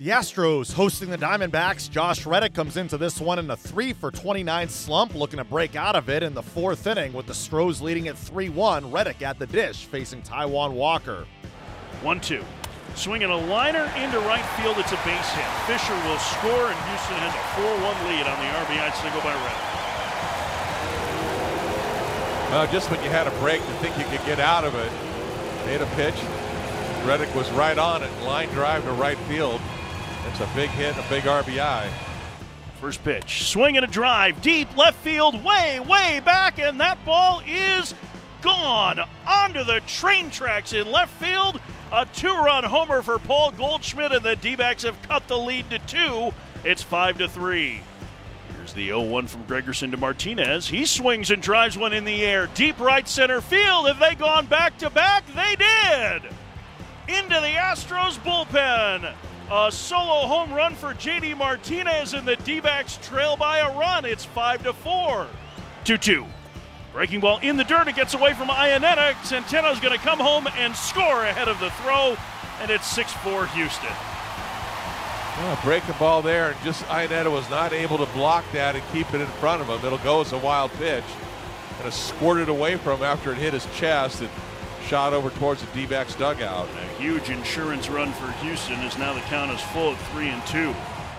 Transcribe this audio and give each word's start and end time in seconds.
The 0.00 0.10
Astros 0.10 0.72
hosting 0.74 1.10
the 1.10 1.18
Diamondbacks. 1.18 1.90
Josh 1.90 2.24
Reddick 2.24 2.54
comes 2.54 2.76
into 2.76 2.96
this 2.96 3.20
one 3.20 3.40
in 3.40 3.50
a 3.50 3.56
3 3.56 3.92
for 3.94 4.12
29 4.12 4.68
slump, 4.68 5.12
looking 5.16 5.38
to 5.38 5.44
break 5.44 5.74
out 5.74 5.96
of 5.96 6.08
it 6.08 6.22
in 6.22 6.34
the 6.34 6.42
fourth 6.42 6.86
inning 6.86 7.12
with 7.12 7.26
the 7.26 7.34
Stros 7.34 7.80
leading 7.80 8.06
at 8.06 8.16
3 8.16 8.48
1. 8.48 8.92
Reddick 8.92 9.22
at 9.22 9.40
the 9.40 9.46
dish, 9.48 9.86
facing 9.86 10.22
Taijuan 10.22 10.70
Walker. 10.70 11.26
1 12.02 12.20
2. 12.20 12.44
Swinging 12.94 13.30
a 13.30 13.36
liner 13.36 13.90
into 13.96 14.20
right 14.20 14.44
field. 14.54 14.78
It's 14.78 14.92
a 14.92 15.00
base 15.02 15.30
hit. 15.34 15.50
Fisher 15.66 15.98
will 16.06 16.18
score, 16.18 16.70
and 16.70 16.78
Houston 16.86 17.18
has 17.18 17.34
a 17.34 17.42
4 17.58 17.66
1 17.66 18.06
lead 18.06 18.22
on 18.22 18.38
the 18.38 18.46
RBI 18.54 18.94
single 19.02 19.20
by 19.22 19.34
Reddick. 19.34 19.66
Well, 22.52 22.66
just 22.70 22.88
when 22.88 23.02
you 23.02 23.10
had 23.10 23.26
a 23.26 23.36
break 23.40 23.60
to 23.62 23.72
think 23.82 23.98
you 23.98 24.04
could 24.04 24.24
get 24.24 24.38
out 24.38 24.62
of 24.62 24.76
it, 24.76 24.92
made 25.66 25.82
a 25.82 25.86
pitch. 25.96 26.14
Reddick 27.04 27.34
was 27.34 27.50
right 27.50 27.78
on 27.78 28.04
it, 28.04 28.22
line 28.22 28.48
drive 28.50 28.84
to 28.84 28.92
right 28.92 29.18
field. 29.26 29.60
It's 30.28 30.40
a 30.40 30.48
big 30.54 30.68
hit, 30.70 30.94
a 30.98 31.04
big 31.08 31.24
RBI. 31.24 31.88
First 32.82 33.02
pitch, 33.02 33.44
swing 33.44 33.76
and 33.76 33.84
a 33.84 33.88
drive, 33.88 34.42
deep 34.42 34.76
left 34.76 34.98
field, 34.98 35.42
way, 35.42 35.80
way 35.80 36.20
back, 36.22 36.58
and 36.58 36.78
that 36.80 37.02
ball 37.06 37.42
is 37.46 37.94
gone 38.42 39.00
onto 39.26 39.64
the 39.64 39.80
train 39.86 40.30
tracks 40.30 40.74
in 40.74 40.90
left 40.92 41.12
field. 41.14 41.60
A 41.92 42.04
two 42.12 42.34
run 42.34 42.62
homer 42.62 43.00
for 43.00 43.18
Paul 43.18 43.52
Goldschmidt, 43.52 44.12
and 44.12 44.22
the 44.22 44.36
D 44.36 44.54
backs 44.54 44.82
have 44.82 45.00
cut 45.02 45.26
the 45.28 45.38
lead 45.38 45.70
to 45.70 45.78
two. 45.80 46.30
It's 46.62 46.82
5 46.82 47.18
to 47.18 47.28
3. 47.28 47.80
Here's 48.56 48.72
the 48.74 48.86
0 48.86 49.00
1 49.00 49.26
from 49.28 49.44
Gregerson 49.44 49.90
to 49.92 49.96
Martinez. 49.96 50.68
He 50.68 50.84
swings 50.84 51.30
and 51.30 51.42
drives 51.42 51.78
one 51.78 51.94
in 51.94 52.04
the 52.04 52.22
air. 52.22 52.48
Deep 52.54 52.78
right 52.78 53.08
center 53.08 53.40
field. 53.40 53.86
Have 53.86 53.98
they 53.98 54.14
gone 54.14 54.44
back 54.44 54.76
to 54.78 54.90
back? 54.90 55.24
They 55.34 55.56
did! 55.56 56.30
Into 57.08 57.40
the 57.40 57.54
Astros 57.56 58.18
bullpen. 58.18 59.14
A 59.50 59.72
solo 59.72 60.26
home 60.26 60.52
run 60.52 60.74
for 60.74 60.92
JD 60.92 61.38
Martinez, 61.38 62.12
and 62.12 62.28
the 62.28 62.36
D 62.36 62.60
backs 62.60 62.98
trail 62.98 63.34
by 63.34 63.60
a 63.60 63.78
run. 63.78 64.04
It's 64.04 64.26
5 64.26 64.64
to 64.64 64.74
4. 64.74 65.26
2 65.84 65.96
2. 65.96 66.26
Breaking 66.92 67.20
ball 67.20 67.38
in 67.38 67.56
the 67.56 67.64
dirt. 67.64 67.88
It 67.88 67.96
gets 67.96 68.12
away 68.12 68.34
from 68.34 68.48
Iannetta. 68.48 69.14
Centeno's 69.22 69.80
going 69.80 69.96
to 69.96 70.04
come 70.04 70.18
home 70.18 70.48
and 70.58 70.76
score 70.76 71.24
ahead 71.24 71.48
of 71.48 71.58
the 71.60 71.70
throw, 71.82 72.14
and 72.60 72.70
it's 72.70 72.86
6 72.88 73.10
4 73.14 73.46
Houston. 73.46 73.88
Well, 75.38 75.58
breaking 75.64 75.94
ball 75.98 76.20
there, 76.20 76.50
and 76.50 76.60
just 76.62 76.84
Iannetta 76.88 77.32
was 77.32 77.48
not 77.48 77.72
able 77.72 77.96
to 77.98 78.06
block 78.12 78.44
that 78.52 78.74
and 78.74 78.84
keep 78.92 79.14
it 79.14 79.22
in 79.22 79.26
front 79.38 79.62
of 79.62 79.68
him. 79.68 79.82
It'll 79.82 79.96
go 79.98 80.20
as 80.20 80.32
a 80.32 80.38
wild 80.38 80.72
pitch. 80.72 81.04
And 81.78 81.88
it 81.88 81.92
squirted 81.92 82.50
away 82.50 82.76
from 82.76 82.98
him 82.98 83.04
after 83.04 83.32
it 83.32 83.38
hit 83.38 83.54
his 83.54 83.66
chest. 83.76 84.20
And 84.20 84.28
shot 84.88 85.12
over 85.12 85.28
towards 85.28 85.60
the 85.60 85.66
D-backs 85.72 86.14
dugout. 86.14 86.66
A 86.66 87.00
huge 87.00 87.28
insurance 87.28 87.90
run 87.90 88.10
for 88.12 88.32
Houston 88.42 88.76
as 88.76 88.96
now 88.96 89.12
the 89.12 89.20
count 89.22 89.52
is 89.52 89.60
full 89.60 89.92
at 89.92 89.98
three 90.12 90.28
and 90.28 90.44
two. 90.46 90.74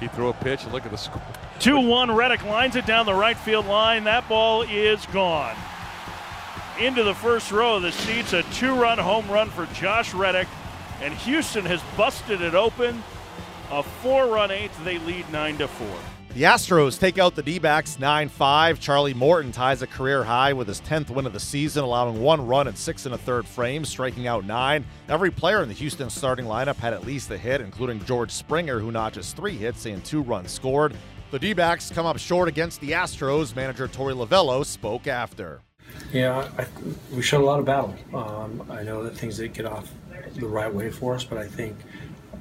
He 0.00 0.08
threw 0.08 0.30
a 0.30 0.32
pitch 0.32 0.64
and 0.64 0.72
look 0.72 0.84
at 0.84 0.90
the 0.90 0.98
score. 0.98 1.22
2 1.60 1.78
1. 1.78 2.10
Reddick 2.10 2.44
lines 2.44 2.74
it 2.74 2.86
down 2.86 3.06
the 3.06 3.14
right 3.14 3.36
field 3.36 3.66
line. 3.66 4.02
That 4.02 4.28
ball 4.28 4.62
is 4.62 5.06
gone. 5.06 5.54
Into 6.80 7.04
the 7.04 7.14
first 7.14 7.52
row 7.52 7.76
of 7.76 7.82
the 7.82 7.92
seats, 7.92 8.32
a 8.32 8.42
two 8.54 8.74
run 8.74 8.98
home 8.98 9.30
run 9.30 9.48
for 9.48 9.66
Josh 9.66 10.12
Reddick. 10.12 10.48
And 11.00 11.14
Houston 11.14 11.64
has 11.66 11.80
busted 11.96 12.40
it 12.40 12.54
open. 12.54 13.00
A 13.70 13.84
four 13.84 14.26
run 14.26 14.50
eighth. 14.50 14.84
They 14.84 14.98
lead 14.98 15.30
9 15.30 15.58
to 15.58 15.68
4. 15.68 15.86
The 16.34 16.44
Astros 16.44 16.98
take 16.98 17.18
out 17.18 17.34
the 17.34 17.42
D 17.42 17.58
backs 17.58 17.98
9 17.98 18.30
5. 18.30 18.80
Charlie 18.80 19.12
Morton 19.12 19.52
ties 19.52 19.82
a 19.82 19.86
career 19.86 20.24
high 20.24 20.54
with 20.54 20.66
his 20.66 20.80
10th 20.80 21.10
win 21.10 21.26
of 21.26 21.34
the 21.34 21.40
season, 21.40 21.84
allowing 21.84 22.22
one 22.22 22.46
run 22.46 22.66
in 22.66 22.74
six 22.74 23.04
and 23.04 23.14
a 23.14 23.18
third 23.18 23.46
frames, 23.46 23.90
striking 23.90 24.26
out 24.26 24.46
nine. 24.46 24.86
Every 25.10 25.30
player 25.30 25.62
in 25.62 25.68
the 25.68 25.74
Houston 25.74 26.08
starting 26.08 26.46
lineup 26.46 26.76
had 26.76 26.94
at 26.94 27.04
least 27.04 27.30
a 27.30 27.36
hit, 27.36 27.60
including 27.60 28.02
George 28.06 28.30
Springer, 28.30 28.78
who 28.78 28.90
notches 28.90 29.34
three 29.34 29.58
hits 29.58 29.84
and 29.84 30.02
two 30.06 30.22
runs 30.22 30.50
scored. 30.50 30.94
The 31.32 31.38
D 31.38 31.52
backs 31.52 31.90
come 31.90 32.06
up 32.06 32.16
short 32.16 32.48
against 32.48 32.80
the 32.80 32.92
Astros. 32.92 33.54
Manager 33.54 33.86
Torey 33.86 34.14
Lovullo 34.14 34.64
spoke 34.64 35.06
after. 35.06 35.60
Yeah, 36.14 36.48
I, 36.56 36.66
we 37.14 37.20
showed 37.20 37.42
a 37.42 37.44
lot 37.44 37.60
of 37.60 37.66
battle. 37.66 37.94
Um, 38.14 38.66
I 38.70 38.82
know 38.82 39.04
that 39.04 39.18
things 39.18 39.36
didn't 39.36 39.52
get 39.52 39.66
off 39.66 39.92
the 40.34 40.48
right 40.48 40.72
way 40.72 40.90
for 40.90 41.14
us, 41.14 41.24
but 41.24 41.36
I 41.36 41.46
think 41.46 41.76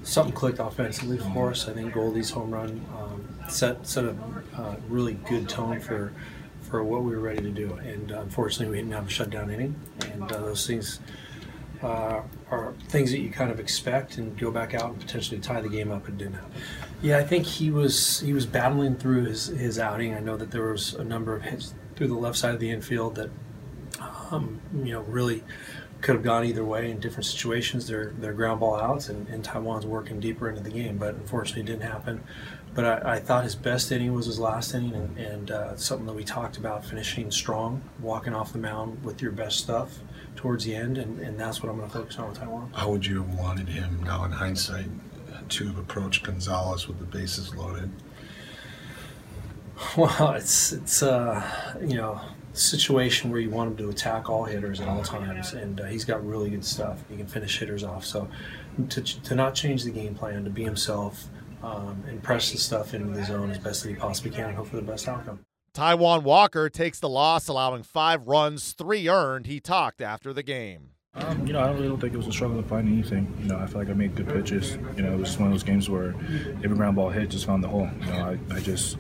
something 0.04 0.34
clicked 0.34 0.60
offensively 0.60 1.18
for 1.18 1.50
us. 1.50 1.68
I 1.68 1.74
think 1.74 1.94
Goldie's 1.94 2.30
home 2.30 2.52
run 2.52 2.86
um, 2.98 3.28
set 3.47 3.85
set 3.88 4.06
a 4.06 4.16
uh, 4.56 4.75
really 4.88 5.13
good 5.13 5.50
tone 5.50 5.79
for 5.79 6.13
for 6.62 6.84
what 6.84 7.03
we 7.03 7.12
were 7.12 7.22
ready 7.22 7.41
to 7.41 7.50
do. 7.50 7.74
And 7.74 8.12
uh, 8.12 8.22
unfortunately, 8.22 8.72
we 8.72 8.78
didn't 8.78 8.94
have 8.94 9.07
a 9.07 9.09
shutdown 9.09 9.50
inning, 9.50 9.75
and 10.13 10.31
uh, 10.31 10.38
those 10.40 10.66
things 10.66 11.00
uh, 11.84 12.22
are 12.50 12.74
things 12.90 13.12
that 13.12 13.19
you 13.19 13.29
kind 13.29 13.52
of 13.52 13.59
expect 13.59 14.18
and 14.18 14.38
go 14.38 14.52
back 14.52 14.74
out 14.74 14.91
and 14.91 15.00
potentially 15.00 15.40
tie 15.40 15.62
the 15.62 15.69
game 15.69 15.91
up. 15.91 16.07
and 16.07 16.18
didn't 16.18 16.35
happen. 16.35 16.52
Yeah, 17.02 17.18
I 17.18 17.24
think 17.24 17.46
he 17.46 17.72
was 17.72 18.19
he 18.19 18.34
was 18.34 18.46
battling 18.46 18.96
through 18.96 19.25
his 19.25 19.47
his 19.47 19.79
outing. 19.79 20.13
I 20.13 20.19
know 20.19 20.38
that 20.38 20.52
there 20.52 20.72
was 20.72 20.94
a 20.94 21.03
number 21.03 21.35
of 21.35 21.44
hits 21.44 21.73
through 21.96 22.08
the 22.08 22.16
left 22.16 22.38
side 22.38 22.53
of 22.53 22.59
the 22.59 22.69
infield 22.69 23.16
that 23.16 23.29
um, 24.31 24.62
you 24.73 24.94
know 24.94 25.02
really 25.02 25.44
could 26.02 26.16
have 26.16 26.24
gone 26.24 26.46
either 26.46 26.66
way 26.66 26.90
in 26.90 27.00
different 27.00 27.26
situations. 27.26 27.88
They're, 27.88 28.14
they're 28.18 28.34
ground 28.34 28.60
ball 28.60 28.76
outs, 28.76 29.10
and, 29.10 29.28
and 29.30 29.44
Taijuan's 29.44 29.86
working 29.86 30.20
deeper 30.20 30.50
into 30.50 30.62
the 30.62 30.70
game, 30.70 30.98
but 30.98 31.16
unfortunately, 31.16 31.62
it 31.64 31.66
didn't 31.66 31.90
happen. 31.90 32.24
But 32.74 32.86
I, 32.86 33.14
I 33.14 33.20
thought 33.20 33.44
his 33.44 33.56
best 33.56 33.92
inning 33.92 34.14
was 34.14 34.26
his 34.26 34.40
last 34.40 34.74
inning, 34.74 34.94
and, 34.94 35.18
and 35.18 35.52
uh, 35.52 35.76
something 35.76 36.08
that 36.08 36.14
we 36.14 36.24
talked 36.24 36.58
about 36.58 36.86
finishing 36.86 37.30
strong, 37.32 37.82
walking 38.00 38.34
off 38.34 38.52
the 38.52 38.60
mound 38.60 39.04
with 39.04 39.22
your 39.22 39.32
best 39.32 39.60
stuff 39.60 40.00
towards 40.36 40.66
the 40.66 40.76
end, 40.76 40.98
and, 40.98 41.20
and 41.20 41.40
that's 41.40 41.62
what 41.62 41.70
I'm 41.70 41.78
going 41.78 41.90
to 41.90 41.96
focus 41.96 42.18
on 42.18 42.30
with 42.30 42.40
Taijuan. 42.40 42.74
How 42.74 42.90
would 42.90 43.06
you 43.06 43.22
have 43.22 43.34
wanted 43.36 43.70
him 43.70 44.02
now 44.04 44.24
in 44.24 44.32
hindsight 44.32 44.88
to 45.50 45.68
have 45.68 45.78
approached 45.78 46.24
Gonzalez 46.24 46.88
with 46.88 47.00
the 47.00 47.06
bases 47.06 47.54
loaded? 47.56 47.92
Well, 49.98 50.34
it's 50.34 50.72
it's 50.72 51.02
uh, 51.02 51.44
you 51.82 51.96
know 51.96 52.22
situation 52.54 53.32
where 53.32 53.40
you 53.40 53.50
want 53.50 53.72
him 53.72 53.78
to 53.78 53.90
attack 53.90 54.30
all 54.30 54.44
hitters 54.44 54.80
at 54.80 54.88
all 54.88 55.04
times, 55.04 55.54
and 55.54 55.82
uh, 55.82 55.86
he's 55.86 56.06
got 56.06 56.26
really 56.26 56.50
good 56.50 56.66
stuff. 56.66 57.04
He 57.10 57.18
can 57.18 57.28
finish 57.28 57.58
hitters 57.60 57.84
off. 57.84 58.06
So 58.06 58.28
to, 58.90 59.02
to 59.02 59.36
not 59.36 59.56
change 59.56 59.84
the 59.84 59.92
game 59.92 60.16
plan, 60.16 60.44
to 60.44 60.50
be 60.50 60.64
himself, 60.64 61.28
um, 61.64 62.04
and 62.08 62.22
press 62.22 62.52
the 62.52 62.58
stuff 62.58 62.94
into 62.94 63.14
the 63.14 63.24
zone 63.24 63.52
as 63.52 63.60
best 63.60 63.84
that 63.84 63.90
he 63.90 63.96
possibly 63.96 64.32
can, 64.32 64.46
and 64.50 64.56
hope 64.56 64.68
for 64.68 64.78
the 64.78 64.82
best 64.82 65.08
outcome. 65.08 65.40
Taijuan 65.74 66.24
Walker 66.24 66.70
takes 66.70 67.00
the 67.00 67.08
loss, 67.08 67.48
allowing 67.48 67.84
five 67.84 68.28
runs, 68.28 68.74
three 68.74 69.08
earned. 69.08 69.46
He 69.46 69.60
talked 69.60 70.02
after 70.02 70.34
the 70.34 70.44
game. 70.44 70.90
Um, 71.14 71.46
you 71.46 71.54
know, 71.54 71.60
I 71.60 71.72
really 71.72 71.90
don't 71.90 72.00
think 72.00 72.14
it 72.14 72.18
was 72.18 72.28
a 72.28 72.32
struggle 72.32 72.62
to 72.62 72.68
find 72.68 72.88
anything. 72.88 73.34
You 73.42 73.50
know, 73.50 73.58
I 73.58 73.68
feel 73.68 73.80
like 73.80 73.90
I 73.90 73.94
made 73.94 74.16
good 74.16 74.30
pitches. 74.30 74.78
You 74.96 75.04
know, 75.04 75.14
it 75.14 75.20
was 75.20 75.38
one 75.38 75.48
of 75.48 75.54
those 75.54 75.64
games 75.64 75.90
where 75.90 76.16
every 76.64 76.76
ground 76.76 76.96
ball 76.96 77.10
hit 77.10 77.30
just 77.30 77.46
found 77.46 77.64
the 77.64 77.68
hole. 77.68 77.90
You 78.00 78.06
know, 78.08 78.38
I, 78.50 78.56
I 78.56 78.60
just 78.62 78.98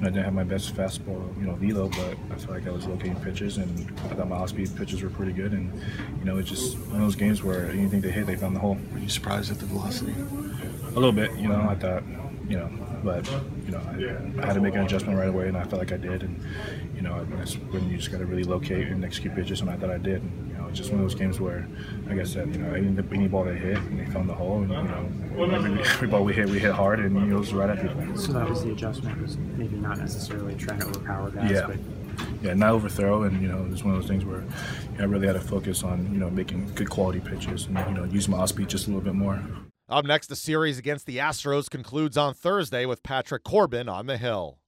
I 0.00 0.04
didn't 0.04 0.24
have 0.24 0.34
my 0.34 0.44
best 0.44 0.74
fastball, 0.74 1.34
you 1.40 1.46
know, 1.46 1.54
velo, 1.54 1.88
but 1.88 2.16
I 2.30 2.36
felt 2.36 2.50
like 2.50 2.66
I 2.66 2.70
was 2.70 2.86
locating 2.86 3.16
pitches, 3.16 3.56
and 3.56 3.90
I 4.10 4.14
thought 4.14 4.28
my 4.28 4.36
off-speed 4.36 4.76
pitches 4.76 5.02
were 5.02 5.08
pretty 5.08 5.32
good. 5.32 5.52
And 5.52 5.72
you 6.18 6.24
know, 6.24 6.36
it's 6.36 6.48
just 6.50 6.76
one 6.78 6.96
of 6.96 7.02
those 7.02 7.16
games 7.16 7.42
where 7.42 7.70
anything 7.70 8.02
they 8.02 8.10
hit, 8.10 8.26
they 8.26 8.36
found 8.36 8.54
the 8.54 8.60
hole. 8.60 8.78
Were 8.92 8.98
you 8.98 9.08
surprised 9.08 9.50
at 9.50 9.58
the 9.58 9.66
velocity? 9.66 10.12
A 10.12 10.94
little 10.94 11.12
bit, 11.12 11.34
you 11.36 11.48
know. 11.48 11.66
I 11.68 11.74
thought, 11.74 12.02
you 12.48 12.56
know, 12.56 12.70
but 13.02 13.26
you 13.64 13.72
know, 13.72 13.78
I, 13.78 14.42
I 14.42 14.46
had 14.46 14.54
to 14.54 14.60
make 14.60 14.74
an 14.74 14.82
adjustment 14.82 15.18
right 15.18 15.28
away, 15.28 15.48
and 15.48 15.56
I 15.56 15.64
felt 15.64 15.78
like 15.78 15.92
I 15.92 15.96
did. 15.96 16.22
And 16.22 16.40
you 16.94 17.02
know, 17.02 17.24
that's 17.30 17.54
when 17.54 17.88
you 17.90 17.96
just 17.96 18.10
got 18.10 18.18
to 18.18 18.26
really 18.26 18.44
locate 18.44 18.88
and 18.88 19.04
execute 19.04 19.34
pitches, 19.34 19.60
and 19.60 19.70
I 19.70 19.76
thought 19.76 19.90
I 19.90 19.98
did. 19.98 20.22
And, 20.22 20.48
you 20.48 20.54
know, 20.54 20.68
it's 20.68 20.78
just 20.78 20.90
one 20.90 21.00
of 21.00 21.04
those 21.04 21.14
games 21.14 21.40
where, 21.40 21.66
like 22.06 22.18
I 22.18 22.24
said, 22.24 22.54
you 22.54 22.62
know, 22.62 22.72
any, 22.72 22.96
any 23.12 23.28
ball 23.28 23.44
they 23.44 23.56
hit, 23.56 23.78
and 23.78 23.98
they 23.98 24.06
found 24.06 24.28
the 24.28 24.34
hole, 24.34 24.62
and 24.62 24.70
you 24.70 24.76
know, 24.76 25.54
every, 25.54 25.80
every 25.80 26.08
ball 26.08 26.24
we 26.24 26.34
hit, 26.34 26.48
we 26.48 26.58
hit 26.58 26.72
hard, 26.72 27.00
and 27.00 27.14
you 27.14 27.26
know, 27.26 27.36
it 27.36 27.40
was 27.40 27.52
right 27.52 27.70
at 27.70 27.82
people. 27.82 28.16
So 28.16 28.32
that 28.32 28.48
was 28.48 28.62
the 28.62 28.72
adjustment, 28.72 29.20
was 29.20 29.36
maybe 29.36 29.76
not 29.76 29.98
necessarily 29.98 30.54
trying 30.54 30.80
to 30.80 30.86
overpower 30.86 31.30
guys, 31.30 31.50
yeah. 31.50 31.66
but 31.66 31.76
yeah, 32.42 32.54
not 32.54 32.70
overthrow, 32.70 33.24
and 33.24 33.42
you 33.42 33.48
know, 33.48 33.66
it's 33.72 33.82
one 33.82 33.94
of 33.94 34.00
those 34.00 34.08
things 34.08 34.24
where 34.24 34.40
you 34.40 34.98
know, 34.98 35.00
I 35.00 35.04
really 35.04 35.26
had 35.26 35.34
to 35.34 35.40
focus 35.40 35.82
on 35.82 36.12
you 36.12 36.20
know 36.20 36.30
making 36.30 36.72
good 36.74 36.90
quality 36.90 37.20
pitches 37.20 37.66
and 37.66 37.78
you 37.78 37.94
know 37.94 38.04
use 38.04 38.28
my 38.28 38.38
off 38.38 38.50
speed 38.50 38.68
just 38.68 38.86
a 38.86 38.90
little 38.90 39.02
bit 39.04 39.14
more. 39.14 39.42
Up 39.88 40.04
next, 40.04 40.26
the 40.26 40.34
series 40.34 40.80
against 40.80 41.06
the 41.06 41.18
Astros 41.18 41.70
concludes 41.70 42.16
on 42.16 42.34
Thursday 42.34 42.86
with 42.86 43.04
Patrick 43.04 43.44
Corbin 43.44 43.88
on 43.88 44.06
the 44.06 44.16
hill. 44.16 44.58